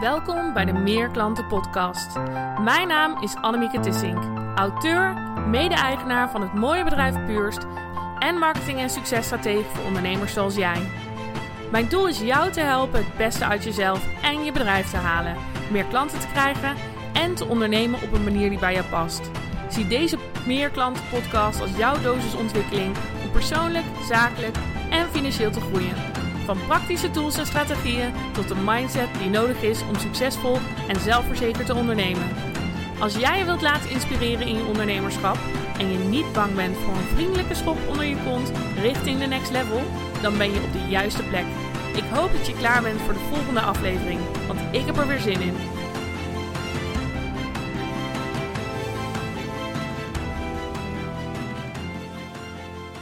Welkom 0.00 0.52
bij 0.52 0.64
de 0.64 0.72
Meer 0.72 1.08
Klanten 1.08 1.46
Podcast. 1.46 2.16
Mijn 2.60 2.88
naam 2.88 3.22
is 3.22 3.34
Annemieke 3.34 3.80
Tissink, 3.80 4.22
auteur, 4.54 5.14
mede-eigenaar 5.46 6.30
van 6.30 6.40
het 6.40 6.54
mooie 6.54 6.84
bedrijf 6.84 7.24
Puurst 7.26 7.66
en 8.18 8.38
marketing- 8.38 8.78
en 8.78 8.90
successtratege 8.90 9.64
voor 9.74 9.84
ondernemers 9.84 10.32
zoals 10.32 10.54
jij. 10.54 10.90
Mijn 11.70 11.88
doel 11.88 12.08
is 12.08 12.20
jou 12.20 12.52
te 12.52 12.60
helpen 12.60 13.04
het 13.04 13.16
beste 13.16 13.44
uit 13.44 13.64
jezelf 13.64 14.06
en 14.22 14.44
je 14.44 14.52
bedrijf 14.52 14.90
te 14.90 14.96
halen, 14.96 15.36
meer 15.70 15.84
klanten 15.84 16.20
te 16.20 16.28
krijgen 16.28 16.76
en 17.12 17.34
te 17.34 17.44
ondernemen 17.44 18.02
op 18.02 18.12
een 18.12 18.24
manier 18.24 18.50
die 18.50 18.58
bij 18.58 18.72
jou 18.72 18.86
past. 18.86 19.30
Zie 19.68 19.86
deze 19.86 20.18
Meer 20.46 20.70
Klanten 20.70 21.04
Podcast 21.10 21.60
als 21.60 21.76
jouw 21.76 22.00
dosis 22.02 22.34
ontwikkeling 22.34 22.96
om 23.24 23.30
persoonlijk, 23.30 23.86
zakelijk 24.08 24.56
en 24.90 25.08
financieel 25.08 25.50
te 25.50 25.60
groeien. 25.60 26.17
Van 26.48 26.66
praktische 26.66 27.10
tools 27.10 27.38
en 27.38 27.46
strategieën 27.46 28.12
tot 28.32 28.48
de 28.48 28.54
mindset 28.64 29.08
die 29.18 29.30
nodig 29.30 29.62
is 29.62 29.82
om 29.88 29.98
succesvol 29.98 30.56
en 30.88 31.00
zelfverzekerd 31.00 31.66
te 31.66 31.74
ondernemen. 31.74 32.28
Als 33.00 33.16
jij 33.16 33.38
je 33.38 33.44
wilt 33.44 33.62
laten 33.62 33.90
inspireren 33.90 34.46
in 34.46 34.54
je 34.56 34.64
ondernemerschap 34.64 35.36
en 35.78 35.92
je 35.92 35.98
niet 35.98 36.32
bang 36.32 36.54
bent 36.54 36.76
voor 36.76 36.94
een 36.94 37.14
vriendelijke 37.14 37.54
schop 37.54 37.76
onder 37.88 38.04
je 38.04 38.16
kont 38.24 38.52
richting 38.80 39.18
de 39.18 39.26
next 39.26 39.50
level, 39.50 39.80
dan 40.22 40.38
ben 40.38 40.52
je 40.52 40.62
op 40.62 40.72
de 40.72 40.88
juiste 40.88 41.22
plek. 41.22 41.44
Ik 41.96 42.04
hoop 42.12 42.32
dat 42.32 42.46
je 42.46 42.56
klaar 42.56 42.82
bent 42.82 43.00
voor 43.00 43.12
de 43.12 43.28
volgende 43.32 43.60
aflevering, 43.60 44.20
want 44.46 44.60
ik 44.70 44.86
heb 44.86 44.96
er 44.96 45.06
weer 45.06 45.20
zin 45.20 45.40
in. 45.40 45.56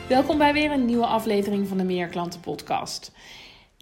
Welkom 0.08 0.38
bij 0.38 0.52
weer 0.52 0.70
een 0.70 0.84
nieuwe 0.84 1.06
aflevering 1.06 1.68
van 1.68 1.76
de 1.76 1.84
Meer 1.84 2.08
Klanten 2.08 2.40
Podcast. 2.40 3.12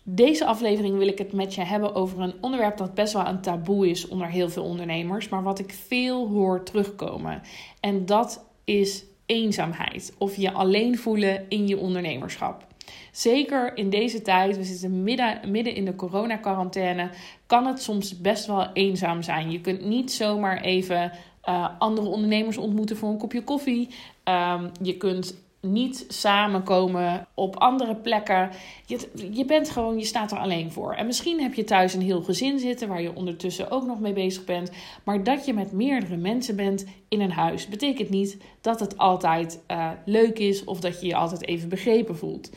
Deze 0.06 0.44
aflevering 0.44 0.96
wil 0.96 1.08
ik 1.08 1.18
het 1.18 1.32
met 1.32 1.54
je 1.54 1.60
hebben 1.60 1.94
over 1.94 2.20
een 2.20 2.34
onderwerp 2.40 2.76
dat 2.76 2.94
best 2.94 3.12
wel 3.12 3.26
een 3.26 3.40
taboe 3.40 3.90
is 3.90 4.08
onder 4.08 4.28
heel 4.28 4.48
veel 4.48 4.64
ondernemers, 4.64 5.28
maar 5.28 5.42
wat 5.42 5.58
ik 5.58 5.72
veel 5.72 6.28
hoor 6.28 6.62
terugkomen. 6.62 7.42
En 7.80 8.06
dat 8.06 8.44
is 8.64 9.04
eenzaamheid 9.26 10.14
of 10.18 10.36
je 10.36 10.52
alleen 10.52 10.98
voelen 10.98 11.44
in 11.48 11.68
je 11.68 11.78
ondernemerschap. 11.78 12.66
Zeker 13.12 13.76
in 13.76 13.90
deze 13.90 14.22
tijd, 14.22 14.56
we 14.56 14.64
zitten 14.64 15.02
midden, 15.02 15.74
in 15.74 15.84
de 15.84 15.96
coronacarantaine, 15.96 17.10
kan 17.46 17.66
het 17.66 17.82
soms 17.82 18.20
best 18.20 18.46
wel 18.46 18.72
eenzaam 18.72 19.22
zijn. 19.22 19.50
Je 19.50 19.60
kunt 19.60 19.84
niet 19.84 20.12
zomaar 20.12 20.60
even 20.60 21.12
uh, 21.48 21.68
andere 21.78 22.08
ondernemers 22.08 22.56
ontmoeten 22.56 22.96
voor 22.96 23.08
een 23.08 23.18
kopje 23.18 23.44
koffie. 23.44 23.88
Um, 24.24 24.70
je 24.82 24.96
kunt 24.96 25.43
niet 25.64 26.04
samenkomen 26.08 27.26
op 27.34 27.56
andere 27.56 27.94
plekken. 27.94 28.50
Je, 28.86 29.10
je 29.32 29.44
bent 29.44 29.70
gewoon, 29.70 29.98
je 29.98 30.04
staat 30.04 30.32
er 30.32 30.38
alleen 30.38 30.72
voor. 30.72 30.94
En 30.94 31.06
misschien 31.06 31.42
heb 31.42 31.54
je 31.54 31.64
thuis 31.64 31.94
een 31.94 32.02
heel 32.02 32.22
gezin 32.22 32.58
zitten 32.58 32.88
waar 32.88 33.02
je 33.02 33.14
ondertussen 33.14 33.70
ook 33.70 33.86
nog 33.86 34.00
mee 34.00 34.12
bezig 34.12 34.44
bent. 34.44 34.70
Maar 35.04 35.24
dat 35.24 35.46
je 35.46 35.52
met 35.52 35.72
meerdere 35.72 36.16
mensen 36.16 36.56
bent 36.56 36.84
in 37.08 37.20
een 37.20 37.32
huis, 37.32 37.68
betekent 37.68 38.10
niet 38.10 38.36
dat 38.60 38.80
het 38.80 38.98
altijd 38.98 39.62
uh, 39.70 39.90
leuk 40.04 40.38
is 40.38 40.64
of 40.64 40.80
dat 40.80 41.00
je 41.00 41.06
je 41.06 41.16
altijd 41.16 41.46
even 41.46 41.68
begrepen 41.68 42.16
voelt. 42.16 42.50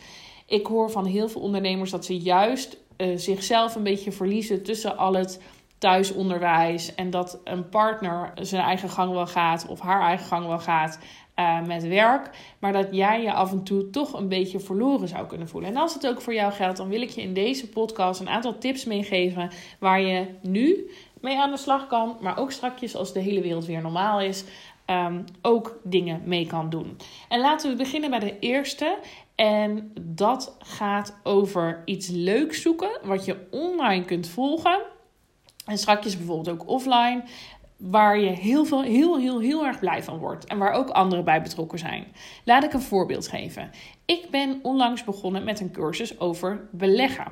Ik 0.46 0.68
hoor 0.68 0.92
van 0.92 1.06
heel 1.06 1.30
veel 1.30 1.42
ondernemers 1.42 1.92
dat 1.92 2.06
ze 2.06 2.18
juist 2.18 2.78
uh, 2.98 3.18
zichzelf 3.18 3.76
een 3.76 3.84
beetje 3.84 4.12
verliezen 4.12 4.64
tussen 4.64 4.98
al 4.98 5.14
het 5.14 5.42
thuisonderwijs 5.78 6.96
en 6.96 7.10
dat 7.10 7.40
een 7.44 7.70
partner 7.70 8.32
zijn 8.42 8.64
eigen 8.64 8.90
gang 8.90 9.14
wel 9.14 9.28
gaat 9.28 9.68
of 9.68 9.80
haar 9.80 10.02
eigen 10.02 10.26
gang 10.26 10.48
wel 10.48 10.60
gaat 10.60 11.00
uh, 11.40 11.62
met 11.62 11.88
werk, 11.88 12.30
maar 12.60 12.74
dat 12.74 12.88
jij 12.92 13.22
je 13.22 13.34
af 13.34 13.52
en 13.52 13.64
toe 13.64 13.90
toch 13.90 14.14
een 14.14 14.28
beetje 14.28 14.60
verloren 14.60 15.08
zou 15.08 15.28
kunnen 15.28 15.48
voelen. 15.48 15.70
En 15.70 15.78
als 15.78 15.94
het 15.94 16.08
ook 16.08 16.22
voor 16.22 16.34
jou 16.34 16.54
geldt, 16.54 16.78
dan 16.78 16.90
wil 16.90 17.02
ik 17.02 17.10
je 17.10 17.22
in 17.22 17.34
deze 17.34 17.70
podcast 17.70 18.20
een 18.20 18.30
aantal 18.30 18.58
tips 18.58 18.86
meegeven 18.86 19.50
waar 19.80 20.02
je 20.02 20.26
nu 20.42 20.92
mee 21.22 21.40
aan 21.40 21.52
de 21.52 21.58
slag 21.58 21.88
kan, 21.88 22.18
maar 22.22 22.38
ook 22.38 22.52
strakjes 22.52 22.96
als 22.96 23.14
de 23.14 23.20
hele 23.20 23.42
wereld 23.42 23.66
weer 23.66 23.82
normaal 23.82 24.22
is, 24.22 24.44
um, 24.86 25.24
ook 25.42 25.80
dingen 25.84 26.22
mee 26.26 26.48
kan 26.48 26.70
doen. 26.70 26.98
En 27.30 27.40
laten 27.40 27.70
we 27.70 27.76
beginnen 27.76 28.10
bij 28.10 28.20
de 28.20 28.40
eerste. 28.40 28.98
En 29.36 29.92
dat 30.02 30.56
gaat 30.60 31.20
over 31.24 31.82
iets 31.86 32.08
leuks 32.08 32.62
zoeken 32.62 32.90
wat 33.04 33.26
je 33.26 33.48
online 33.52 34.06
kunt 34.06 34.28
volgen. 34.28 34.80
En 35.66 35.78
strakjes 35.78 36.18
bijvoorbeeld 36.18 36.50
ook 36.50 36.70
offline 36.70 37.24
waar 37.78 38.20
je 38.20 38.30
heel, 38.30 38.66
veel, 38.66 38.82
heel, 38.82 39.18
heel, 39.18 39.40
heel 39.40 39.66
erg 39.66 39.80
blij 39.80 40.04
van 40.04 40.18
wordt 40.18 40.46
en 40.46 40.58
waar 40.58 40.72
ook 40.72 40.90
anderen 40.90 41.26
bij 41.26 41.42
betrokken 41.42 41.80
zijn. 41.80 42.06
Laat 42.44 42.64
ik 42.64 42.74
een 42.74 42.82
voorbeeld 42.82 43.28
geven. 43.28 43.70
Ik 44.06 44.28
ben 44.32 44.60
onlangs 44.62 45.04
begonnen 45.04 45.44
met 45.44 45.60
een 45.60 45.72
cursus 45.72 46.20
over 46.20 46.68
beleggen. 46.72 47.32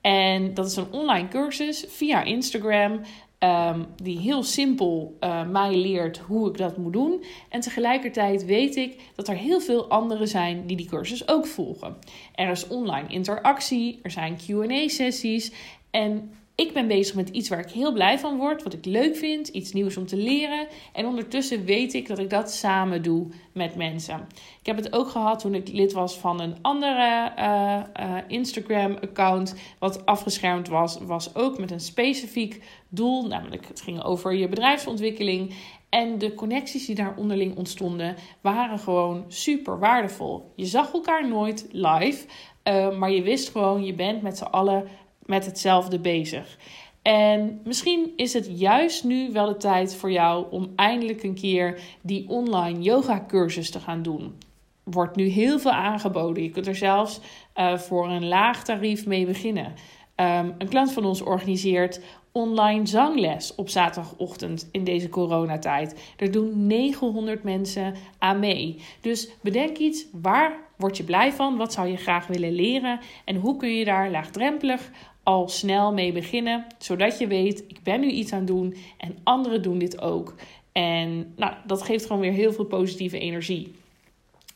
En 0.00 0.54
dat 0.54 0.66
is 0.66 0.76
een 0.76 0.92
online 0.92 1.28
cursus 1.28 1.84
via 1.88 2.22
Instagram. 2.22 3.00
Um, 3.40 3.86
die 4.02 4.18
heel 4.18 4.42
simpel 4.42 5.16
uh, 5.20 5.48
mij 5.48 5.76
leert 5.76 6.18
hoe 6.18 6.48
ik 6.48 6.56
dat 6.56 6.76
moet 6.76 6.92
doen. 6.92 7.24
En 7.48 7.60
tegelijkertijd 7.60 8.44
weet 8.44 8.76
ik 8.76 9.00
dat 9.14 9.28
er 9.28 9.34
heel 9.34 9.60
veel 9.60 9.88
anderen 9.88 10.28
zijn 10.28 10.66
die 10.66 10.76
die 10.76 10.88
cursus 10.88 11.28
ook 11.28 11.46
volgen. 11.46 11.96
Er 12.34 12.50
is 12.50 12.68
online 12.68 13.08
interactie, 13.08 14.00
er 14.02 14.10
zijn 14.10 14.36
QA-sessies. 14.36 15.52
En 15.90 16.32
ik 16.60 16.72
ben 16.72 16.86
bezig 16.86 17.14
met 17.14 17.28
iets 17.28 17.48
waar 17.48 17.58
ik 17.58 17.70
heel 17.70 17.92
blij 17.92 18.18
van 18.18 18.36
word, 18.36 18.62
wat 18.62 18.72
ik 18.72 18.84
leuk 18.84 19.16
vind, 19.16 19.48
iets 19.48 19.72
nieuws 19.72 19.96
om 19.96 20.06
te 20.06 20.16
leren. 20.16 20.66
En 20.92 21.06
ondertussen 21.06 21.64
weet 21.64 21.94
ik 21.94 22.08
dat 22.08 22.18
ik 22.18 22.30
dat 22.30 22.52
samen 22.52 23.02
doe 23.02 23.26
met 23.52 23.74
mensen. 23.74 24.26
Ik 24.60 24.66
heb 24.66 24.76
het 24.76 24.92
ook 24.92 25.08
gehad 25.08 25.38
toen 25.38 25.54
ik 25.54 25.68
lid 25.68 25.92
was 25.92 26.18
van 26.18 26.40
een 26.40 26.56
andere 26.62 27.32
uh, 27.38 27.80
uh, 28.00 28.16
Instagram-account, 28.28 29.54
wat 29.78 30.06
afgeschermd 30.06 30.68
was, 30.68 30.98
was 31.00 31.34
ook 31.34 31.58
met 31.58 31.70
een 31.70 31.80
specifiek 31.80 32.62
doel, 32.88 33.26
namelijk 33.26 33.68
het 33.68 33.80
ging 33.80 34.02
over 34.02 34.34
je 34.34 34.48
bedrijfsontwikkeling. 34.48 35.54
En 35.88 36.18
de 36.18 36.34
connecties 36.34 36.86
die 36.86 36.94
daar 36.94 37.16
onderling 37.16 37.56
ontstonden, 37.56 38.16
waren 38.40 38.78
gewoon 38.78 39.24
super 39.28 39.78
waardevol. 39.78 40.52
Je 40.56 40.66
zag 40.66 40.92
elkaar 40.92 41.28
nooit 41.28 41.68
live, 41.70 42.26
uh, 42.64 42.98
maar 42.98 43.10
je 43.10 43.22
wist 43.22 43.48
gewoon, 43.48 43.84
je 43.84 43.94
bent 43.94 44.22
met 44.22 44.38
z'n 44.38 44.44
allen 44.44 44.88
met 45.28 45.46
hetzelfde 45.46 45.98
bezig. 45.98 46.58
En 47.02 47.60
misschien 47.64 48.12
is 48.16 48.32
het 48.32 48.48
juist 48.58 49.04
nu 49.04 49.32
wel 49.32 49.46
de 49.46 49.56
tijd 49.56 49.94
voor 49.94 50.12
jou 50.12 50.46
om 50.50 50.72
eindelijk 50.76 51.22
een 51.22 51.34
keer 51.34 51.80
die 52.02 52.28
online 52.28 52.80
yoga 52.80 53.24
cursus 53.28 53.70
te 53.70 53.80
gaan 53.80 54.02
doen. 54.02 54.38
Wordt 54.84 55.16
nu 55.16 55.24
heel 55.24 55.58
veel 55.58 55.72
aangeboden. 55.72 56.42
Je 56.42 56.50
kunt 56.50 56.66
er 56.66 56.76
zelfs 56.76 57.20
uh, 57.56 57.78
voor 57.78 58.08
een 58.08 58.28
laag 58.28 58.64
tarief 58.64 59.06
mee 59.06 59.26
beginnen. 59.26 59.74
Um, 60.16 60.54
een 60.58 60.68
klant 60.68 60.92
van 60.92 61.04
ons 61.04 61.22
organiseert 61.22 62.00
online 62.38 62.86
zangles 62.86 63.54
op 63.54 63.68
zaterdagochtend 63.68 64.68
in 64.72 64.84
deze 64.84 65.08
coronatijd. 65.08 66.14
Er 66.16 66.30
doen 66.30 66.66
900 66.66 67.42
mensen 67.42 67.94
aan 68.18 68.38
mee. 68.38 68.80
Dus 69.00 69.28
bedenk 69.40 69.76
iets, 69.76 70.06
waar 70.12 70.58
word 70.76 70.96
je 70.96 71.04
blij 71.04 71.32
van? 71.32 71.56
Wat 71.56 71.72
zou 71.72 71.88
je 71.88 71.96
graag 71.96 72.26
willen 72.26 72.52
leren? 72.52 73.00
En 73.24 73.36
hoe 73.36 73.56
kun 73.56 73.74
je 73.74 73.84
daar 73.84 74.10
laagdrempelig 74.10 74.90
al 75.22 75.48
snel 75.48 75.92
mee 75.92 76.12
beginnen, 76.12 76.66
zodat 76.78 77.18
je 77.18 77.26
weet, 77.26 77.64
ik 77.66 77.82
ben 77.82 78.00
nu 78.00 78.08
iets 78.08 78.32
aan 78.32 78.38
het 78.38 78.46
doen 78.46 78.76
en 78.98 79.16
anderen 79.22 79.62
doen 79.62 79.78
dit 79.78 80.00
ook. 80.00 80.34
En 80.72 81.32
nou, 81.36 81.52
dat 81.66 81.82
geeft 81.82 82.06
gewoon 82.06 82.22
weer 82.22 82.32
heel 82.32 82.52
veel 82.52 82.64
positieve 82.64 83.18
energie. 83.18 83.74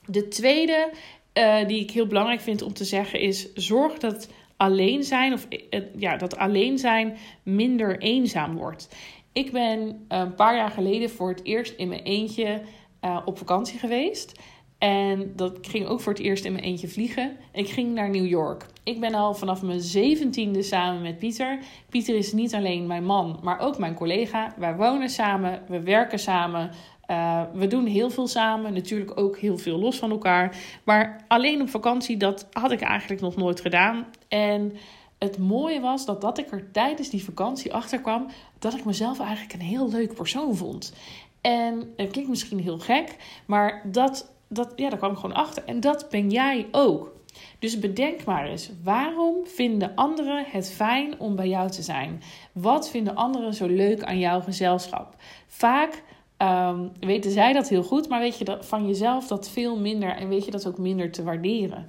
De 0.07 0.29
tweede 0.29 0.91
uh, 1.39 1.67
die 1.67 1.81
ik 1.81 1.91
heel 1.91 2.07
belangrijk 2.07 2.41
vind 2.41 2.63
om 2.63 2.73
te 2.73 2.85
zeggen 2.85 3.21
is: 3.21 3.55
zorg 3.55 3.99
dat 3.99 4.29
alleen 4.63 5.05
zijn 5.05 5.33
of 5.33 5.47
uh, 5.71 5.81
ja, 5.97 6.17
dat 6.17 6.37
alleen 6.37 6.79
zijn 6.79 7.17
minder 7.43 7.99
eenzaam 7.99 8.57
wordt. 8.57 8.89
Ik 9.33 9.53
ben 9.53 10.05
een 10.09 10.35
paar 10.35 10.57
jaar 10.57 10.71
geleden 10.71 11.11
voor 11.11 11.29
het 11.29 11.45
eerst 11.45 11.75
in 11.77 11.89
mijn 11.89 12.03
eentje 12.03 12.61
uh, 13.05 13.19
op 13.25 13.39
vakantie 13.39 13.79
geweest. 13.79 14.41
En 14.79 15.33
dat 15.37 15.59
ging 15.61 15.87
ook 15.87 16.01
voor 16.01 16.13
het 16.13 16.23
eerst 16.23 16.45
in 16.45 16.53
mijn 16.53 16.65
eentje 16.65 16.89
vliegen. 16.89 17.37
Ik 17.53 17.69
ging 17.69 17.95
naar 17.95 18.11
New 18.11 18.27
York. 18.27 18.67
Ik 18.85 19.01
ben 19.01 19.15
al 19.15 19.35
vanaf 19.35 19.63
mijn 19.63 19.81
zeventiende 19.81 20.63
samen 20.63 21.03
met 21.03 21.19
Pieter. 21.19 21.59
Pieter 21.89 22.15
is 22.15 22.33
niet 22.33 22.55
alleen 22.55 22.87
mijn 22.87 23.05
man, 23.05 23.39
maar 23.43 23.61
ook 23.61 23.79
mijn 23.79 23.95
collega. 23.95 24.55
Wij 24.59 24.77
wonen 24.77 25.09
samen, 25.09 25.63
we 25.69 25.81
werken 25.81 26.19
samen. 26.19 26.71
Uh, 27.13 27.43
we 27.53 27.67
doen 27.67 27.87
heel 27.87 28.11
veel 28.11 28.27
samen, 28.27 28.73
natuurlijk 28.73 29.21
ook 29.21 29.39
heel 29.39 29.59
veel 29.59 29.79
los 29.79 29.99
van 29.99 30.11
elkaar. 30.11 30.57
Maar 30.85 31.25
alleen 31.29 31.61
op 31.61 31.69
vakantie, 31.69 32.17
dat 32.17 32.49
had 32.53 32.71
ik 32.71 32.81
eigenlijk 32.81 33.21
nog 33.21 33.37
nooit 33.37 33.61
gedaan. 33.61 34.07
En 34.29 34.73
het 35.19 35.39
mooie 35.39 35.81
was 35.81 36.07
dat, 36.07 36.21
dat 36.21 36.39
ik 36.39 36.51
er 36.51 36.71
tijdens 36.71 37.11
die 37.11 37.25
vakantie 37.25 37.75
achter 37.75 38.01
kwam 38.01 38.27
dat 38.59 38.75
ik 38.75 38.85
mezelf 38.85 39.21
eigenlijk 39.21 39.53
een 39.53 39.61
heel 39.61 39.91
leuk 39.91 40.15
persoon 40.15 40.57
vond. 40.57 40.95
En 41.41 41.93
het 41.97 42.11
klinkt 42.11 42.31
misschien 42.31 42.61
heel 42.61 42.79
gek, 42.79 43.17
maar 43.47 43.83
dat 43.85 44.31
dat, 44.53 44.73
ja, 44.77 44.89
daar 44.89 44.99
kwam 44.99 45.11
ik 45.11 45.19
gewoon 45.19 45.37
achter. 45.37 45.65
En 45.65 45.81
dat 45.81 46.07
ben 46.11 46.31
jij 46.31 46.67
ook. 46.71 47.13
Dus 47.59 47.79
bedenk 47.79 48.25
maar 48.25 48.47
eens, 48.47 48.71
waarom 48.83 49.37
vinden 49.45 49.95
anderen 49.95 50.45
het 50.47 50.71
fijn 50.71 51.21
om 51.21 51.37
bij 51.37 51.49
jou 51.49 51.71
te 51.71 51.83
zijn? 51.83 52.23
Wat 52.53 52.91
vinden 52.91 53.15
anderen 53.15 53.55
zo 53.55 53.67
leuk 53.67 54.03
aan 54.03 54.19
jouw 54.19 54.41
gezelschap? 54.41 55.17
Vaak 55.47 56.03
um, 56.43 56.93
weten 57.01 57.31
zij 57.31 57.53
dat 57.53 57.69
heel 57.69 57.83
goed, 57.83 58.09
maar 58.09 58.21
weet 58.21 58.39
je 58.39 58.57
van 58.61 58.87
jezelf 58.87 59.27
dat 59.27 59.51
veel 59.51 59.79
minder 59.79 60.11
en 60.11 60.29
weet 60.29 60.45
je 60.45 60.51
dat 60.51 60.67
ook 60.67 60.79
minder 60.79 61.11
te 61.11 61.23
waarderen. 61.23 61.87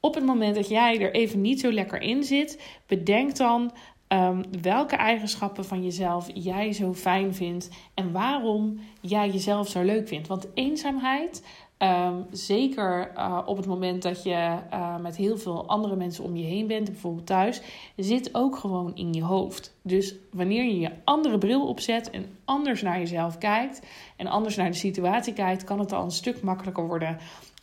Op 0.00 0.14
het 0.14 0.24
moment 0.24 0.54
dat 0.54 0.68
jij 0.68 1.00
er 1.00 1.14
even 1.14 1.40
niet 1.40 1.60
zo 1.60 1.72
lekker 1.72 2.00
in 2.00 2.24
zit, 2.24 2.62
bedenk 2.86 3.36
dan 3.36 3.72
ehm, 4.08 4.42
welke 4.62 4.96
eigenschappen 4.96 5.64
van 5.64 5.82
jezelf 5.84 6.28
jij 6.34 6.72
zo 6.72 6.94
fijn 6.94 7.34
vindt 7.34 7.68
en 7.94 8.12
waarom 8.12 8.80
jij 9.00 9.28
jezelf 9.28 9.68
zo 9.68 9.82
leuk 9.82 10.08
vindt. 10.08 10.28
Want 10.28 10.48
eenzaamheid, 10.54 11.46
ehm, 11.88 12.14
zeker 12.30 13.12
uh, 13.16 13.38
op 13.46 13.56
het 13.56 13.66
moment 13.66 14.02
dat 14.02 14.22
je 14.22 14.58
uh, 14.72 14.98
met 14.98 15.16
heel 15.16 15.38
veel 15.38 15.66
andere 15.66 15.96
mensen 15.96 16.24
om 16.24 16.36
je 16.36 16.44
heen 16.44 16.66
bent, 16.66 16.90
bijvoorbeeld 16.90 17.26
thuis, 17.26 17.60
zit 17.96 18.34
ook 18.34 18.56
gewoon 18.56 18.94
in 18.94 19.12
je 19.12 19.22
hoofd. 19.22 19.74
Dus 19.82 20.14
wanneer 20.32 20.64
je 20.64 20.78
je 20.78 20.90
andere 21.04 21.38
bril 21.38 21.66
opzet 21.66 22.10
en 22.10 22.38
anders 22.44 22.82
naar 22.82 22.98
jezelf 22.98 23.38
kijkt 23.38 23.86
en 24.16 24.26
anders 24.26 24.56
naar 24.56 24.70
de 24.70 24.76
situatie 24.76 25.32
kijkt, 25.32 25.64
kan 25.64 25.78
het 25.78 25.92
al 25.92 26.04
een 26.04 26.10
stuk 26.10 26.42
makkelijker 26.42 26.86
worden 26.86 27.18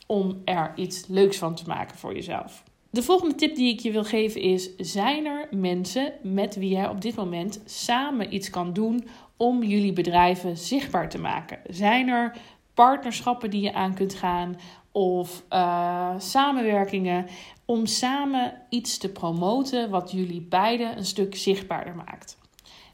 om 0.06 0.40
er 0.44 0.72
iets 0.76 1.06
leuks 1.06 1.38
van 1.38 1.54
te 1.54 1.64
maken 1.66 1.98
voor 1.98 2.14
jezelf. 2.14 2.62
De 2.90 3.02
volgende 3.02 3.34
tip 3.34 3.54
die 3.54 3.72
ik 3.72 3.80
je 3.80 3.90
wil 3.90 4.04
geven 4.04 4.40
is: 4.40 4.76
zijn 4.76 5.26
er 5.26 5.48
mensen 5.50 6.12
met 6.22 6.56
wie 6.56 6.70
jij 6.70 6.88
op 6.88 7.00
dit 7.00 7.14
moment 7.14 7.60
samen 7.64 8.34
iets 8.34 8.50
kan 8.50 8.72
doen 8.72 9.08
om 9.36 9.62
jullie 9.62 9.92
bedrijven 9.92 10.56
zichtbaar 10.56 11.08
te 11.08 11.18
maken? 11.18 11.58
Zijn 11.68 12.08
er 12.08 12.36
partnerschappen 12.74 13.50
die 13.50 13.60
je 13.60 13.72
aan 13.72 13.94
kunt 13.94 14.14
gaan 14.14 14.56
of 14.92 15.44
uh, 15.50 16.14
samenwerkingen 16.18 17.26
om 17.64 17.86
samen 17.86 18.52
iets 18.68 18.98
te 18.98 19.12
promoten 19.12 19.90
wat 19.90 20.10
jullie 20.10 20.40
beiden 20.40 20.96
een 20.96 21.04
stuk 21.04 21.36
zichtbaarder 21.36 21.94
maakt? 21.94 22.38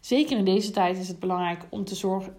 Zeker 0.01 0.39
in 0.39 0.45
deze 0.45 0.71
tijd 0.71 0.99
is 0.99 1.09
het 1.09 1.21
belangrijk 1.21 1.67
om 1.71 1.85
te 1.85 1.95
zorgen 1.95 2.37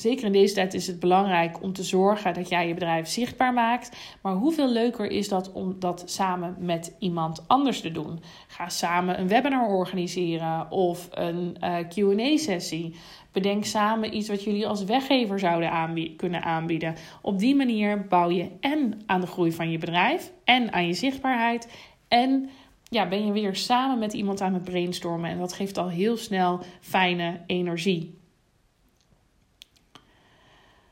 Zeker 0.00 0.26
in 0.26 0.32
deze 0.32 0.54
tijd 0.54 0.74
is 0.74 0.86
het 0.86 1.00
belangrijk 1.00 1.62
om 1.62 1.72
te 1.72 1.82
zorgen 1.82 2.34
dat 2.34 2.48
jij 2.48 2.68
je 2.68 2.74
bedrijf 2.74 3.08
zichtbaar 3.08 3.52
maakt. 3.52 3.96
Maar 4.22 4.34
hoeveel 4.34 4.68
leuker 4.68 5.10
is 5.10 5.28
dat 5.28 5.52
om 5.52 5.76
dat 5.78 6.02
samen 6.06 6.56
met 6.58 6.96
iemand 6.98 7.48
anders 7.48 7.80
te 7.80 7.92
doen? 7.92 8.20
Ga 8.46 8.68
samen 8.68 9.20
een 9.20 9.28
webinar 9.28 9.68
organiseren 9.68 10.70
of 10.70 11.08
een 11.10 11.56
eh, 11.60 11.76
QA-sessie. 11.88 12.94
Bedenk 13.32 13.64
samen 13.64 14.16
iets 14.16 14.28
wat 14.28 14.44
jullie 14.44 14.66
als 14.66 14.84
weggever 14.84 15.38
zouden 15.38 16.16
kunnen 16.16 16.42
aanbieden. 16.42 16.94
Op 17.22 17.38
die 17.38 17.54
manier 17.54 18.06
bouw 18.06 18.30
je 18.30 18.50
en 18.60 19.00
aan 19.06 19.20
de 19.20 19.26
groei 19.26 19.52
van 19.52 19.70
je 19.70 19.78
bedrijf 19.78 20.32
en 20.44 20.72
aan 20.72 20.86
je 20.86 20.94
zichtbaarheid. 20.94 21.68
En 22.08 22.50
ja, 22.84 23.08
ben 23.08 23.26
je 23.26 23.32
weer 23.32 23.56
samen 23.56 23.98
met 23.98 24.12
iemand 24.12 24.40
aan 24.40 24.54
het 24.54 24.64
brainstormen. 24.64 25.30
En 25.30 25.38
dat 25.38 25.52
geeft 25.52 25.78
al 25.78 25.88
heel 25.88 26.16
snel 26.16 26.60
fijne 26.80 27.40
energie. 27.46 28.18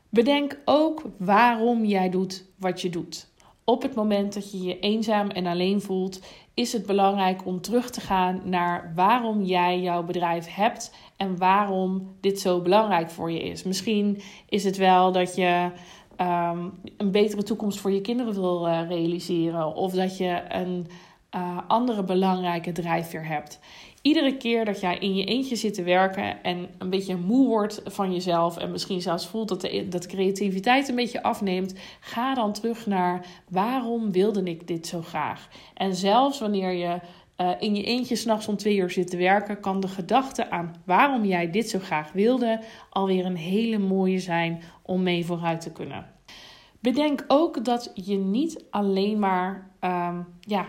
Bedenk 0.08 0.58
ook 0.64 1.02
waarom 1.16 1.84
jij 1.84 2.10
doet 2.10 2.44
wat 2.58 2.80
je 2.80 2.90
doet. 2.90 3.28
Op 3.68 3.82
het 3.82 3.94
moment 3.94 4.34
dat 4.34 4.52
je 4.52 4.62
je 4.62 4.78
eenzaam 4.78 5.28
en 5.28 5.46
alleen 5.46 5.80
voelt, 5.80 6.20
is 6.54 6.72
het 6.72 6.86
belangrijk 6.86 7.46
om 7.46 7.60
terug 7.60 7.90
te 7.90 8.00
gaan 8.00 8.40
naar 8.44 8.92
waarom 8.94 9.42
jij 9.42 9.80
jouw 9.80 10.02
bedrijf 10.02 10.54
hebt 10.54 10.94
en 11.16 11.38
waarom 11.38 12.16
dit 12.20 12.40
zo 12.40 12.60
belangrijk 12.60 13.10
voor 13.10 13.30
je 13.30 13.42
is. 13.42 13.62
Misschien 13.62 14.20
is 14.48 14.64
het 14.64 14.76
wel 14.76 15.12
dat 15.12 15.36
je 15.36 15.70
ehm, 16.16 16.68
een 16.96 17.10
betere 17.10 17.42
toekomst 17.42 17.78
voor 17.78 17.92
je 17.92 18.00
kinderen 18.00 18.34
wil 18.34 18.68
uh, 18.68 18.88
realiseren 18.88 19.74
of 19.74 19.92
dat 19.92 20.16
je 20.16 20.42
een 20.48 20.86
uh, 21.36 21.58
andere 21.66 22.04
belangrijke 22.04 22.72
drijfveer 22.72 23.26
hebt. 23.26 23.60
Iedere 24.02 24.36
keer 24.36 24.64
dat 24.64 24.80
jij 24.80 24.98
in 24.98 25.16
je 25.16 25.24
eentje 25.24 25.56
zit 25.56 25.74
te 25.74 25.82
werken 25.82 26.42
en 26.42 26.68
een 26.78 26.90
beetje 26.90 27.16
moe 27.16 27.46
wordt 27.46 27.82
van 27.84 28.12
jezelf 28.12 28.56
en 28.56 28.70
misschien 28.70 29.00
zelfs 29.00 29.26
voelt 29.26 29.48
dat 29.48 29.60
de, 29.60 29.88
dat 29.88 30.06
creativiteit 30.06 30.88
een 30.88 30.94
beetje 30.94 31.22
afneemt, 31.22 31.74
ga 32.00 32.34
dan 32.34 32.52
terug 32.52 32.86
naar 32.86 33.26
waarom 33.48 34.12
wilde 34.12 34.42
ik 34.42 34.66
dit 34.66 34.86
zo 34.86 35.02
graag? 35.02 35.48
En 35.74 35.94
zelfs 35.94 36.38
wanneer 36.38 36.72
je 36.72 37.00
uh, 37.40 37.50
in 37.58 37.74
je 37.74 37.82
eentje 37.82 38.16
s'nachts 38.16 38.48
om 38.48 38.56
twee 38.56 38.76
uur 38.76 38.90
zit 38.90 39.10
te 39.10 39.16
werken, 39.16 39.60
kan 39.60 39.80
de 39.80 39.88
gedachte 39.88 40.50
aan 40.50 40.74
waarom 40.84 41.24
jij 41.24 41.50
dit 41.50 41.70
zo 41.70 41.78
graag 41.78 42.12
wilde 42.12 42.60
alweer 42.90 43.26
een 43.26 43.36
hele 43.36 43.78
mooie 43.78 44.18
zijn 44.18 44.62
om 44.82 45.02
mee 45.02 45.24
vooruit 45.24 45.60
te 45.60 45.72
kunnen. 45.72 46.06
Bedenk 46.80 47.24
ook 47.28 47.64
dat 47.64 47.90
je 47.94 48.16
niet 48.16 48.64
alleen 48.70 49.18
maar 49.18 49.70
um, 49.80 50.26
ja, 50.40 50.66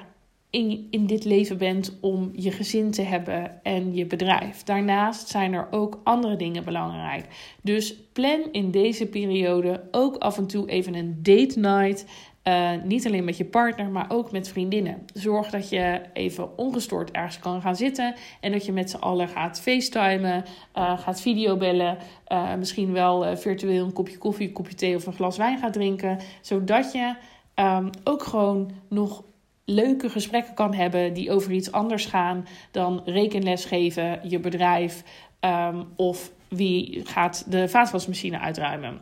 in, 0.50 0.88
in 0.90 1.06
dit 1.06 1.26
leven 1.26 1.58
bent 1.58 1.98
om 2.02 2.30
je 2.34 2.52
gezin 2.52 2.92
te 2.92 3.02
hebben 3.02 3.64
en 3.64 3.96
je 3.96 4.06
bedrijf. 4.06 4.64
Daarnaast 4.64 5.28
zijn 5.28 5.54
er 5.54 5.68
ook 5.72 6.02
andere 6.04 6.36
dingen 6.36 6.64
belangrijk. 6.64 7.26
Dus 7.62 7.96
plan 8.14 8.40
in 8.52 8.72
deze 8.72 9.06
periode 9.06 9.84
ook 9.92 10.16
af 10.16 10.38
en 10.38 10.48
toe 10.48 10.70
even 10.70 10.94
een 10.96 11.20
date 11.22 11.60
night. 11.60 12.06
Uh, 12.44 12.72
niet 12.84 13.06
alleen 13.06 13.24
met 13.24 13.38
je 13.38 13.46
partner, 13.46 13.90
maar 13.90 14.06
ook 14.10 14.32
met 14.32 14.48
vriendinnen. 14.48 15.06
Zorg 15.14 15.50
dat 15.50 15.70
je 15.70 16.02
even 16.14 16.58
ongestoord 16.58 17.12
ergens 17.12 17.40
kan 17.40 17.62
gaan 17.62 17.76
zitten. 17.76 18.16
En 18.42 18.52
dat 18.52 18.66
je 18.66 18.72
met 18.72 18.90
z'n 18.90 18.98
allen 18.98 19.28
gaat 19.28 19.62
facetimen, 19.62 20.46
uh, 20.76 21.00
gaat 21.00 21.22
videobellen. 21.22 21.98
Uh, 22.28 22.56
misschien 22.56 22.94
wel 22.94 23.38
virtueel 23.38 23.86
een 23.86 23.94
kopje 23.94 24.18
koffie, 24.18 24.48
een 24.48 24.54
kopje 24.54 24.76
thee 24.76 24.96
of 24.96 25.06
een 25.06 25.14
glas 25.14 25.38
wijn 25.38 25.60
gaat 25.60 25.74
drinken. 25.74 26.20
Zodat 26.42 26.92
je 26.92 27.16
um, 27.56 27.90
ook 28.04 28.24
gewoon 28.24 28.72
nog 28.90 29.24
leuke 29.70 30.10
gesprekken 30.10 30.54
kan 30.54 30.74
hebben 30.74 31.14
die 31.14 31.32
over 31.32 31.52
iets 31.52 31.72
anders 31.72 32.06
gaan 32.06 32.48
dan 32.72 33.02
rekenles 33.06 33.66
geven, 33.66 34.20
je 34.30 34.40
bedrijf 34.40 35.04
um, 35.42 35.88
of 35.96 36.32
wie 36.48 37.02
gaat 37.06 37.52
de 37.52 37.70
vaatwasmachine 37.70 38.40
uitruimen. 38.40 39.00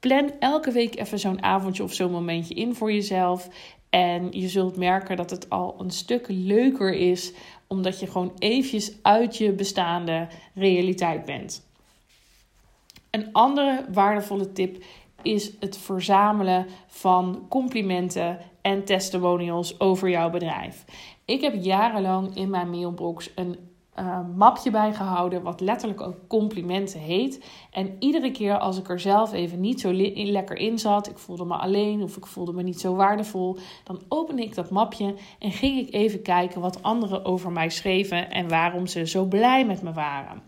Plan 0.00 0.30
elke 0.38 0.70
week 0.70 0.98
even 0.98 1.18
zo'n 1.18 1.42
avondje 1.42 1.82
of 1.82 1.92
zo'n 1.92 2.10
momentje 2.10 2.54
in 2.54 2.74
voor 2.74 2.92
jezelf. 2.92 3.48
En 3.90 4.28
je 4.30 4.48
zult 4.48 4.76
merken 4.76 5.16
dat 5.16 5.30
het 5.30 5.50
al 5.50 5.74
een 5.78 5.90
stuk 5.90 6.26
leuker 6.28 6.94
is, 6.94 7.32
omdat 7.66 8.00
je 8.00 8.06
gewoon 8.06 8.32
eventjes 8.38 8.92
uit 9.02 9.36
je 9.36 9.52
bestaande 9.52 10.28
realiteit 10.54 11.24
bent. 11.24 11.66
Een 13.10 13.32
andere 13.32 13.84
waardevolle 13.92 14.52
tip 14.52 14.84
is 15.22 15.52
het 15.60 15.76
verzamelen 15.78 16.66
van 16.86 17.46
complimenten 17.48 18.38
en 18.62 18.84
testimonials 18.84 19.80
over 19.80 20.10
jouw 20.10 20.30
bedrijf. 20.30 20.84
Ik 21.24 21.40
heb 21.40 21.54
jarenlang 21.62 22.36
in 22.36 22.50
mijn 22.50 22.70
mailbox 22.70 23.30
een 23.34 23.56
uh, 23.98 24.18
mapje 24.36 24.70
bijgehouden, 24.70 25.42
wat 25.42 25.60
letterlijk 25.60 26.00
ook 26.00 26.16
complimenten 26.28 27.00
heet. 27.00 27.44
En 27.70 27.96
iedere 27.98 28.30
keer 28.30 28.58
als 28.58 28.78
ik 28.78 28.88
er 28.88 29.00
zelf 29.00 29.32
even 29.32 29.60
niet 29.60 29.80
zo 29.80 29.92
lekker 30.14 30.56
in 30.56 30.78
zat, 30.78 31.08
ik 31.08 31.18
voelde 31.18 31.44
me 31.44 31.54
alleen 31.54 32.02
of 32.02 32.16
ik 32.16 32.26
voelde 32.26 32.52
me 32.52 32.62
niet 32.62 32.80
zo 32.80 32.94
waardevol, 32.94 33.56
dan 33.84 34.02
opende 34.08 34.42
ik 34.42 34.54
dat 34.54 34.70
mapje 34.70 35.14
en 35.38 35.50
ging 35.50 35.86
ik 35.86 35.94
even 35.94 36.22
kijken 36.22 36.60
wat 36.60 36.82
anderen 36.82 37.24
over 37.24 37.52
mij 37.52 37.68
schreven 37.68 38.30
en 38.30 38.48
waarom 38.48 38.86
ze 38.86 39.06
zo 39.06 39.24
blij 39.24 39.66
met 39.66 39.82
me 39.82 39.92
waren. 39.92 40.42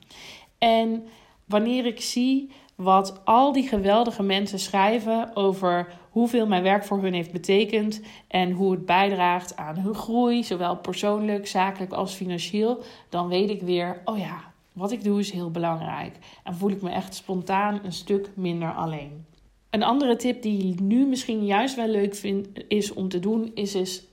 En 0.59 1.07
wanneer 1.45 1.87
ik 1.87 2.01
zie 2.01 2.51
wat 2.75 3.21
al 3.25 3.53
die 3.53 3.69
geweldige 3.69 4.23
mensen 4.23 4.59
schrijven 4.59 5.37
over 5.37 5.93
hoeveel 6.11 6.47
mijn 6.47 6.63
werk 6.63 6.85
voor 6.85 7.03
hun 7.03 7.15
heeft 7.15 7.33
betekend 7.33 8.01
en 8.29 8.51
hoe 8.51 8.71
het 8.71 8.87
bijdraagt 8.87 9.57
aan 9.57 9.77
hun 9.77 9.95
groei, 9.95 10.45
zowel 10.45 10.77
persoonlijk, 10.77 11.47
zakelijk 11.47 11.93
als 11.93 12.15
financieel, 12.15 12.83
dan 13.09 13.29
weet 13.29 13.51
ik 13.51 13.63
weer, 13.63 14.01
oh 14.05 14.19
ja, 14.19 14.53
wat 14.73 14.93
ik 14.93 15.05
doe 15.05 15.21
is 15.21 15.31
heel 15.31 15.51
belangrijk. 15.51 16.17
En 16.45 16.55
voel 16.55 16.71
ik 16.71 16.83
me 16.83 16.91
echt 16.91 17.15
spontaan 17.15 17.81
een 17.85 17.93
stuk 17.93 18.31
minder 18.35 18.73
alleen. 18.73 19.27
Een 19.71 19.83
andere 19.83 20.17
tip 20.17 20.43
die 20.43 20.67
je 20.67 20.75
nu 20.83 21.07
misschien 21.07 21.45
juist 21.45 21.77
wel 21.77 21.89
leuk 21.89 22.15
vindt 22.15 22.49
is 22.69 22.93
om 22.93 23.09
te 23.09 23.21
doen, 23.21 23.51
is, 23.55 23.75
is 23.75 24.05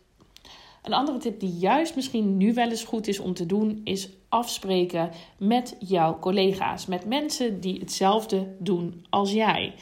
een 0.82 0.94
andere 0.94 1.18
tip 1.18 1.40
die 1.40 1.58
juist 1.58 1.96
misschien 1.96 2.38
nu 2.38 2.54
wel 2.54 2.70
eens 2.70 2.84
goed 2.84 3.08
is 3.08 3.20
om 3.20 3.34
te 3.34 3.46
doen, 3.46 3.82
is 3.84 4.10
afspreken 4.30 5.10
met 5.38 5.76
jouw 5.80 6.20
collega's, 6.20 6.86
met 6.86 7.06
mensen 7.06 7.60
die 7.60 7.80
hetzelfde 7.80 8.56
doen 8.60 9.06
als 9.10 9.32
jij. 9.32 9.74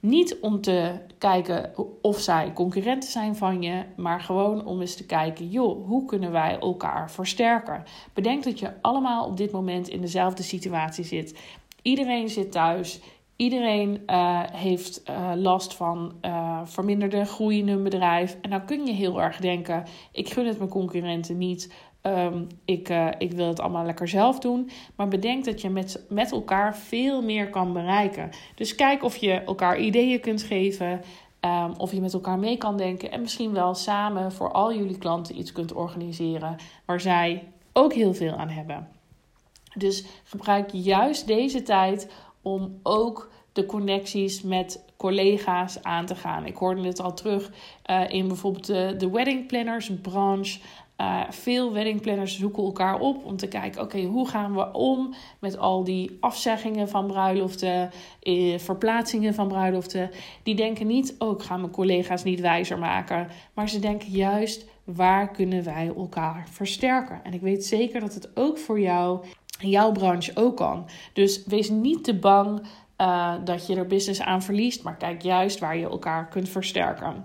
Niet 0.00 0.38
om 0.40 0.60
te 0.60 0.92
kijken 1.18 1.72
of 2.02 2.18
zij 2.18 2.52
concurrenten 2.52 3.10
zijn 3.10 3.36
van 3.36 3.62
je, 3.62 3.84
maar 3.96 4.20
gewoon 4.20 4.64
om 4.64 4.80
eens 4.80 4.94
te 4.96 5.06
kijken, 5.06 5.48
joh, 5.48 5.86
hoe 5.86 6.04
kunnen 6.04 6.32
wij 6.32 6.58
elkaar 6.58 7.10
versterken? 7.10 7.84
Bedenk 8.12 8.44
dat 8.44 8.58
je 8.58 8.72
allemaal 8.82 9.26
op 9.26 9.36
dit 9.36 9.50
moment 9.50 9.88
in 9.88 10.00
dezelfde 10.00 10.42
situatie 10.42 11.04
zit. 11.04 11.38
Iedereen 11.82 12.28
zit 12.28 12.52
thuis. 12.52 13.00
Iedereen 13.36 14.02
uh, 14.06 14.40
heeft 14.52 15.02
uh, 15.10 15.32
last 15.34 15.74
van 15.74 16.12
uh, 16.22 16.60
verminderde 16.64 17.24
groei 17.24 17.58
in 17.58 17.68
hun 17.68 17.82
bedrijf. 17.82 18.36
En 18.40 18.50
dan 18.50 18.64
kun 18.64 18.86
je 18.86 18.92
heel 18.92 19.22
erg 19.22 19.36
denken: 19.36 19.84
ik 20.12 20.32
gun 20.32 20.46
het 20.46 20.58
mijn 20.58 20.70
concurrenten 20.70 21.38
niet. 21.38 21.74
Um, 22.02 22.46
ik, 22.64 22.88
ik 23.18 23.32
wil 23.32 23.48
het 23.48 23.60
allemaal 23.60 23.84
lekker 23.84 24.08
zelf 24.08 24.38
doen. 24.38 24.70
Maar 24.96 25.08
bedenk 25.08 25.44
dat 25.44 25.60
je 25.60 25.70
met, 25.70 26.04
met 26.08 26.32
elkaar 26.32 26.76
veel 26.76 27.22
meer 27.22 27.50
kan 27.50 27.72
bereiken. 27.72 28.30
Dus 28.54 28.74
kijk 28.74 29.02
of 29.02 29.16
je 29.16 29.32
elkaar 29.32 29.78
ideeën 29.78 30.20
kunt 30.20 30.42
geven. 30.42 31.00
Um, 31.40 31.72
of 31.76 31.92
je 31.92 32.00
met 32.00 32.12
elkaar 32.12 32.38
mee 32.38 32.56
kan 32.56 32.76
denken. 32.76 33.10
En 33.10 33.20
misschien 33.20 33.52
wel 33.52 33.74
samen 33.74 34.32
voor 34.32 34.52
al 34.52 34.74
jullie 34.74 34.98
klanten 34.98 35.38
iets 35.38 35.52
kunt 35.52 35.72
organiseren. 35.72 36.56
Waar 36.84 37.00
zij 37.00 37.44
ook 37.72 37.92
heel 37.92 38.14
veel 38.14 38.32
aan 38.32 38.48
hebben. 38.48 38.88
Dus 39.74 40.04
gebruik 40.24 40.70
juist 40.72 41.26
deze 41.26 41.62
tijd 41.62 42.10
om 42.46 42.80
ook 42.82 43.30
de 43.52 43.66
connecties 43.66 44.42
met 44.42 44.84
collega's 44.96 45.82
aan 45.82 46.06
te 46.06 46.14
gaan. 46.14 46.46
Ik 46.46 46.56
hoorde 46.56 46.86
het 46.86 47.00
al 47.00 47.14
terug 47.14 47.50
uh, 47.90 48.00
in 48.08 48.28
bijvoorbeeld 48.28 48.66
de, 48.66 48.94
de 48.98 49.10
wedding 49.10 49.46
planners 49.46 49.90
branche. 50.02 50.60
Uh, 51.00 51.20
veel 51.30 51.72
weddingplanners 51.72 52.38
zoeken 52.38 52.64
elkaar 52.64 52.98
op 52.98 53.24
om 53.24 53.36
te 53.36 53.48
kijken: 53.48 53.82
oké, 53.82 54.02
hoe 54.02 54.28
gaan 54.28 54.54
we 54.54 54.72
om 54.72 55.14
met 55.38 55.58
al 55.58 55.84
die 55.84 56.16
afzeggingen 56.20 56.88
van 56.88 57.06
bruiloften, 57.06 57.90
eh, 58.22 58.58
verplaatsingen 58.58 59.34
van 59.34 59.48
bruiloften? 59.48 60.10
Die 60.42 60.54
denken 60.54 60.86
niet: 60.86 61.14
oh, 61.18 61.38
ik 61.38 61.42
ga 61.42 61.56
mijn 61.56 61.72
collega's 61.72 62.24
niet 62.24 62.40
wijzer 62.40 62.78
maken. 62.78 63.28
Maar 63.54 63.68
ze 63.68 63.78
denken 63.78 64.10
juist: 64.10 64.66
waar 64.84 65.30
kunnen 65.30 65.64
wij 65.64 65.92
elkaar 65.96 66.48
versterken? 66.50 67.20
En 67.24 67.32
ik 67.32 67.40
weet 67.40 67.64
zeker 67.64 68.00
dat 68.00 68.14
het 68.14 68.36
ook 68.36 68.58
voor 68.58 68.80
jou, 68.80 69.24
jouw 69.58 69.92
branche 69.92 70.32
ook 70.34 70.56
kan. 70.56 70.88
Dus 71.12 71.44
wees 71.46 71.70
niet 71.70 72.04
te 72.04 72.14
bang 72.18 72.60
uh, 73.00 73.34
dat 73.44 73.66
je 73.66 73.76
er 73.76 73.86
business 73.86 74.20
aan 74.20 74.42
verliest, 74.42 74.82
maar 74.82 74.96
kijk 74.96 75.22
juist 75.22 75.58
waar 75.58 75.76
je 75.76 75.88
elkaar 75.88 76.28
kunt 76.28 76.48
versterken. 76.48 77.24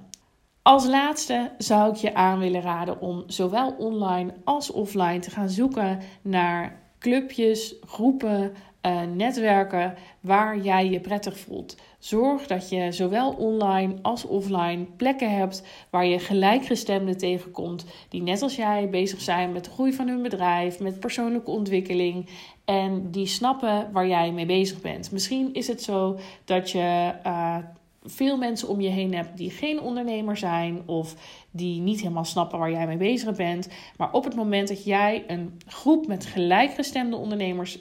Als 0.62 0.86
laatste 0.86 1.52
zou 1.58 1.92
ik 1.92 1.96
je 1.96 2.14
aan 2.14 2.40
willen 2.40 2.62
raden 2.62 3.02
om 3.02 3.24
zowel 3.28 3.76
online 3.78 4.34
als 4.44 4.72
offline 4.72 5.20
te 5.20 5.30
gaan 5.30 5.50
zoeken 5.50 6.00
naar 6.22 6.80
clubjes, 7.00 7.76
groepen, 7.82 8.54
uh, 8.86 9.02
netwerken 9.16 9.96
waar 10.20 10.58
jij 10.60 10.90
je 10.90 11.00
prettig 11.00 11.40
voelt. 11.40 11.76
Zorg 12.00 12.48
dat 12.48 12.70
je 12.70 12.92
zowel 12.92 13.32
online 13.32 13.94
als 14.02 14.26
offline 14.26 14.86
plekken 14.98 15.36
hebt 15.38 15.64
waar 15.90 16.06
je 16.06 16.20
gelijkgestemden 16.20 17.18
tegenkomt, 17.18 17.86
die 18.10 18.22
net 18.22 18.42
als 18.42 18.56
jij 18.56 18.90
bezig 18.90 19.22
zijn 19.22 19.52
met 19.52 19.66
de 19.66 19.72
groei 19.72 19.94
van 19.94 20.08
hun 20.08 20.22
bedrijf, 20.22 20.80
met 20.80 21.00
persoonlijke 21.00 21.52
ontwikkeling 21.52 22.30
en 22.66 23.12
die 23.12 23.28
snappen 23.28 23.92
waar 23.92 24.08
jij 24.08 24.32
mee 24.32 24.46
bezig 24.46 24.82
bent. 24.82 25.12
Misschien 25.12 25.54
is 25.54 25.68
het 25.68 25.82
zo 25.82 26.20
dat 26.46 26.72
je. 26.72 27.14
Uh, 27.26 27.58
veel 28.04 28.38
mensen 28.38 28.68
om 28.68 28.82
je 28.82 28.90
heen 28.90 29.14
hebt 29.14 29.38
die 29.38 29.50
geen 29.50 29.82
ondernemer 29.82 30.38
zijn 30.38 30.82
of 30.86 31.16
die 31.52 31.82
niet 31.82 32.02
helemaal 32.02 32.26
snappen 32.26 32.60
waar 32.60 32.72
jij 32.72 32.88
mee 32.88 32.98
bezig 32.98 33.36
bent. 33.36 33.68
Maar 33.98 34.12
op 34.12 34.24
het 34.24 34.36
moment 34.36 34.68
dat 34.68 34.84
jij 34.84 35.24
een 35.28 35.60
groep 35.66 36.08
met 36.08 36.26
gelijkgestemde 36.26 37.16
ondernemers 37.16 37.80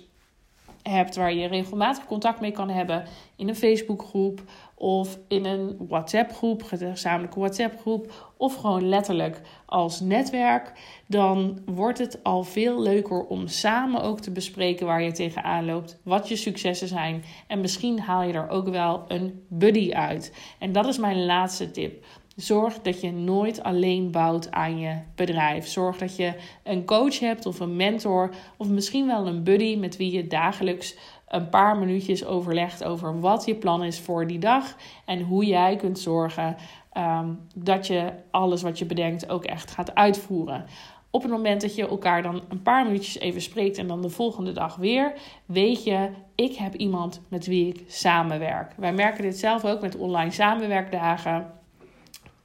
hebt 0.82 1.16
waar 1.16 1.34
je 1.34 1.46
regelmatig 1.46 2.06
contact 2.06 2.40
mee 2.40 2.50
kan 2.50 2.68
hebben 2.68 3.04
in 3.36 3.48
een 3.48 3.56
Facebookgroep 3.56 4.42
of 4.74 5.18
in 5.28 5.44
een 5.44 5.76
WhatsApp-groep, 5.88 6.62
gezamenlijke 6.62 7.38
WhatsApp-groep 7.38 8.32
of 8.36 8.54
gewoon 8.54 8.88
letterlijk 8.88 9.40
als 9.66 10.00
netwerk, 10.00 10.72
dan 11.06 11.58
wordt 11.64 11.98
het 11.98 12.22
al 12.22 12.42
veel 12.42 12.82
leuker 12.82 13.26
om 13.26 13.46
samen 13.46 14.02
ook 14.02 14.20
te 14.20 14.30
bespreken 14.30 14.86
waar 14.86 15.02
je 15.02 15.12
tegenaan 15.12 15.64
loopt, 15.64 16.00
wat 16.04 16.28
je 16.28 16.36
successen 16.36 16.88
zijn 16.88 17.24
en 17.46 17.60
misschien 17.60 18.00
haal 18.00 18.22
je 18.22 18.32
er 18.32 18.48
ook 18.48 18.68
wel 18.68 19.04
een 19.08 19.44
buddy 19.48 19.92
uit. 19.92 20.34
En 20.58 20.72
dat 20.72 20.86
is 20.86 20.98
mijn 20.98 21.24
laatste 21.24 21.70
tip. 21.70 22.04
Zorg 22.40 22.80
dat 22.82 23.00
je 23.00 23.12
nooit 23.12 23.62
alleen 23.62 24.10
bouwt 24.10 24.50
aan 24.50 24.78
je 24.78 24.98
bedrijf. 25.14 25.66
Zorg 25.66 25.98
dat 25.98 26.16
je 26.16 26.34
een 26.64 26.84
coach 26.84 27.18
hebt 27.18 27.46
of 27.46 27.60
een 27.60 27.76
mentor 27.76 28.30
of 28.56 28.68
misschien 28.68 29.06
wel 29.06 29.26
een 29.26 29.42
buddy 29.42 29.76
met 29.76 29.96
wie 29.96 30.12
je 30.12 30.26
dagelijks 30.26 30.96
een 31.28 31.48
paar 31.48 31.78
minuutjes 31.78 32.24
overlegt 32.24 32.84
over 32.84 33.20
wat 33.20 33.44
je 33.44 33.54
plan 33.54 33.84
is 33.84 34.00
voor 34.00 34.26
die 34.26 34.38
dag 34.38 34.76
en 35.04 35.22
hoe 35.22 35.44
jij 35.44 35.76
kunt 35.76 35.98
zorgen 35.98 36.56
ehm, 36.92 37.28
dat 37.54 37.86
je 37.86 38.12
alles 38.30 38.62
wat 38.62 38.78
je 38.78 38.86
bedenkt 38.86 39.28
ook 39.28 39.44
echt 39.44 39.70
gaat 39.70 39.94
uitvoeren. 39.94 40.64
Op 41.10 41.22
het 41.22 41.30
moment 41.30 41.60
dat 41.60 41.74
je 41.74 41.88
elkaar 41.88 42.22
dan 42.22 42.42
een 42.48 42.62
paar 42.62 42.84
minuutjes 42.84 43.18
even 43.18 43.40
spreekt 43.40 43.78
en 43.78 43.86
dan 43.86 44.02
de 44.02 44.10
volgende 44.10 44.52
dag 44.52 44.76
weer, 44.76 45.12
weet 45.46 45.84
je, 45.84 46.10
ik 46.34 46.54
heb 46.54 46.74
iemand 46.74 47.20
met 47.28 47.46
wie 47.46 47.68
ik 47.68 47.84
samenwerk. 47.86 48.72
Wij 48.76 48.92
merken 48.92 49.22
dit 49.22 49.38
zelf 49.38 49.64
ook 49.64 49.80
met 49.80 49.96
online 49.96 50.30
samenwerkdagen. 50.30 51.59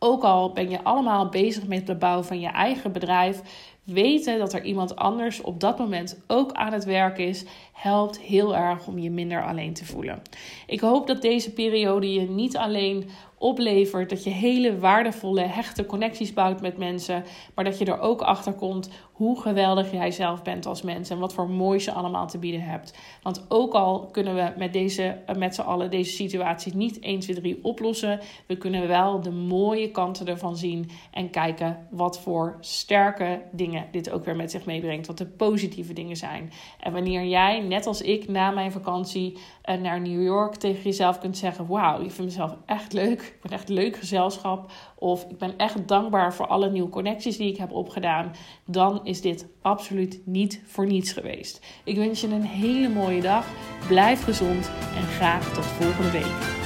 Ook 0.06 0.24
al 0.24 0.52
ben 0.52 0.70
je 0.70 0.84
allemaal 0.84 1.30
bezig 1.30 1.68
met 1.68 1.88
het 1.88 2.00
bouwen 2.00 2.26
van 2.26 2.40
je 2.40 2.48
eigen 2.48 2.92
bedrijf, 2.92 3.42
weten 3.84 4.40
dat 4.40 4.54
er 4.54 4.64
iemand 4.64 4.96
anders 4.96 5.42
op 5.42 5.60
dat 5.60 5.78
moment 5.78 6.18
ook 6.28 6.52
aan 6.52 6.74
het 6.74 6.84
werk 6.84 7.18
is, 7.18 7.46
helpt 7.74 8.20
heel 8.20 8.56
erg 8.56 8.88
om 8.88 9.00
je 9.00 9.12
minder 9.12 9.46
alleen 9.46 9.74
te 9.74 9.86
voelen. 9.86 10.22
Ik 10.68 10.80
hoop 10.80 11.08
dat 11.08 11.22
deze 11.22 11.54
periode 11.54 12.14
je 12.14 12.30
niet 12.30 12.58
alleen 12.58 13.10
oplevert 13.38 14.10
dat 14.10 14.24
je 14.24 14.30
hele 14.30 14.80
waardevolle, 14.80 15.42
hechte 15.42 15.86
connecties 15.86 16.34
bouwt 16.34 16.62
met 16.62 16.78
mensen, 16.78 17.24
maar 17.56 17.66
dat 17.66 17.78
je 17.78 17.86
er 17.86 18.00
ook 18.00 18.22
achter 18.22 18.54
komt 18.54 18.90
hoe 19.12 19.42
geweldig 19.42 19.92
jij 19.92 20.12
zelf 20.12 20.42
bent 20.42 20.66
als 20.66 20.82
mens 20.82 21.10
en 21.10 21.20
wat 21.20 21.34
voor 21.34 21.50
moois 21.50 21.86
je 21.86 21.92
allemaal 21.92 22.28
te 22.28 22.38
bieden 22.38 22.62
hebt. 22.62 22.98
Want 23.22 23.46
ook 23.48 23.74
al 23.74 24.06
kunnen 24.12 24.36
we 24.36 24.54
met, 24.58 24.74
deze, 24.74 25.18
met 25.38 25.56
z'n 25.56 25.62
allen 25.62 25.92
deze 25.92 26.12
situatie 26.12 26.76
niet 26.76 27.00
1, 27.00 27.20
2, 27.20 27.36
3 27.36 27.60
oplossen, 27.64 28.20
we 28.48 28.58
kunnen 28.58 28.88
wel 28.88 29.22
de 29.22 29.32
mooie 29.32 29.92
kanten 29.92 30.28
ervan 30.28 30.58
zien 30.58 30.90
en 31.12 31.30
kijken 31.30 31.88
wat 31.90 32.20
voor 32.20 32.58
sterke 32.60 33.42
dingen 33.52 33.88
dit 33.92 34.12
ook 34.12 34.26
weer 34.26 34.36
met 34.36 34.52
zich 34.52 34.66
meebrengt, 34.66 35.08
wat 35.08 35.18
de 35.18 35.26
positieve 35.26 35.94
dingen 35.94 36.18
zijn. 36.18 36.52
En 36.80 36.94
wanneer 36.94 37.24
jij, 37.24 37.60
net 37.60 37.86
als 37.86 38.02
ik, 38.02 38.28
na 38.28 38.52
mijn 38.52 38.72
vakantie 38.72 39.38
uh, 39.66 39.76
naar 39.76 40.02
New 40.02 40.24
York 40.24 40.56
tegen 40.56 40.84
jezelf 40.84 41.20
kunt 41.20 41.38
zeggen: 41.38 41.68
Wauw, 41.68 42.02
ik 42.02 42.12
vind 42.12 42.28
mezelf 42.28 42.56
echt 42.66 42.94
leuk, 42.94 43.25
ik 43.28 43.42
ben 43.42 43.52
echt 43.52 43.70
leuk 43.70 43.98
gezelschap, 43.98 44.72
of 44.96 45.26
ik 45.30 45.38
ben 45.38 45.58
echt 45.58 45.88
dankbaar 45.88 46.34
voor 46.34 46.48
alle 46.48 46.72
nieuwe 46.72 46.90
connecties 46.90 47.38
die 47.38 47.52
ik 47.52 47.58
heb 47.58 47.72
opgedaan, 47.72 48.32
dan 48.66 49.06
is 49.06 49.22
dit 49.22 49.48
absoluut 49.62 50.22
niet 50.26 50.62
voor 50.66 50.86
niets 50.86 51.12
geweest. 51.12 51.66
Ik 51.84 51.96
wens 51.96 52.22
je 52.22 52.28
een 52.28 52.42
hele 52.42 52.90
mooie 52.90 53.22
dag. 53.22 53.46
Blijf 53.88 54.24
gezond 54.24 54.72
en 54.96 55.04
graag 55.04 55.54
tot 55.54 55.66
volgende 55.66 56.12
week. 56.12 56.65